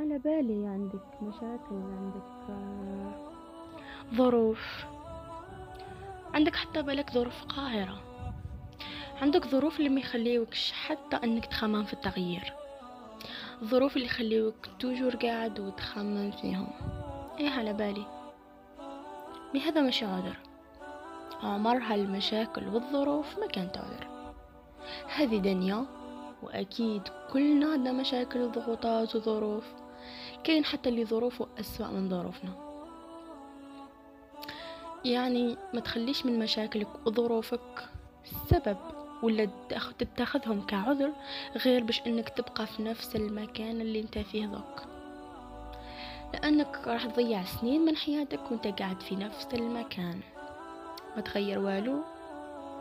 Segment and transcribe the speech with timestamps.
[0.00, 3.12] على بالي عندك مشاكل عندك آه،
[4.14, 4.84] ظروف.
[6.34, 8.02] عندك حتى بالك ظروف قاهرة.
[9.22, 12.52] عندك ظروف اللي ما يخليوكش حتى إنك تخمم في التغيير.
[13.62, 16.68] الظروف اللي يخليوك توجور قاعد وتخمم فيهم.
[17.38, 18.06] إيه على بالي؟
[19.54, 20.36] بهذا مش عذر.
[21.42, 24.06] عمر هالمشاكل والظروف ما كانت عذر.
[25.14, 25.86] هذه دنيا
[26.42, 29.64] وأكيد كلنا عندنا مشاكل وضغوطات وظروف.
[30.44, 32.70] كاين حتى اللي ظروفه أسوأ من ظروفنا.
[35.04, 37.88] يعني ما تخليش من مشاكلك وظروفك
[38.48, 38.76] سبب
[39.22, 39.48] ولا
[39.98, 41.12] تتخذهم كعذر
[41.64, 44.82] غير باش إنك تبقى في نفس المكان اللي أنت فيه ذوك
[46.34, 50.20] لأنك راح تضيع سنين من حياتك وأنت قاعد في نفس المكان.
[51.16, 52.02] ما تغير والو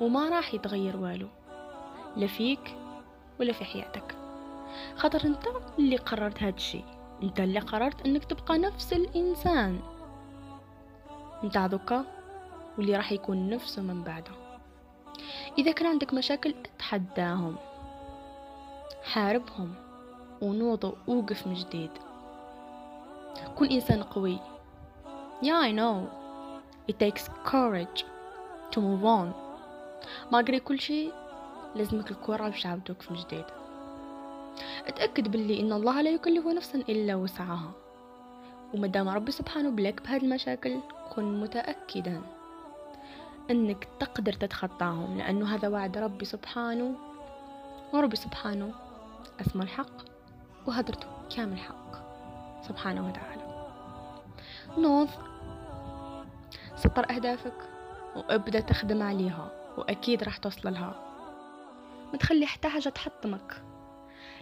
[0.00, 1.28] وما راح يتغير والو.
[2.16, 2.76] لا فيك
[3.40, 4.16] ولا في حياتك.
[4.96, 5.44] خاطر أنت
[5.78, 6.84] اللي قررت هاد الشي
[7.24, 9.80] انت اللي قررت انك تبقى نفس الانسان.
[11.44, 12.04] انت دوكا
[12.78, 14.32] واللي راح يكون نفسه من بعده.
[15.58, 17.56] إذا كان عندك مشاكل اتحداهم.
[19.04, 19.74] حاربهم.
[20.40, 21.90] ونوض ووقف من جديد.
[23.56, 24.38] كن إنسان قوي.
[25.42, 26.08] Yeah I know.
[26.90, 28.04] It takes courage
[28.72, 29.28] to move on.
[30.32, 31.12] ما كل شيء
[31.74, 33.44] لازمك الكرة باش عاودوك من جديد.
[34.86, 37.70] أتأكد باللي إن الله لا يكلف نفسا إلا وسعها.
[38.74, 40.80] ومدام ربي سبحانه بلاك بهاد المشاكل
[41.14, 42.22] كن متأكدا
[43.50, 46.94] أنك تقدر تتخطاهم لأنه هذا وعد ربي سبحانه.
[47.92, 48.74] وربي سبحانه
[49.40, 49.96] اسمه الحق
[50.66, 51.94] وهدرته كامل حق
[52.68, 53.66] سبحانه وتعالى.
[54.78, 55.08] نوض.
[56.76, 57.58] سطر أهدافك
[58.16, 60.94] وابدأ تخدم عليها وأكيد راح توصل لها.
[62.12, 63.62] ما تخلي حتى حاجة تحطمك.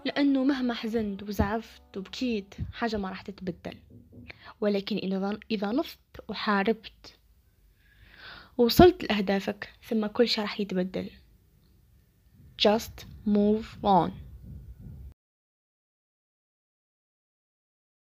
[0.04, 3.78] لأنه مهما حزنت وزعفت وبكيت حاجة ما راح تتبدل.
[4.60, 4.96] ولكن
[5.50, 7.18] إذا نضت وحاربت
[8.58, 11.10] ووصلت لأهدافك ثم كل شي راح يتبدل.
[12.62, 14.21] Just move on.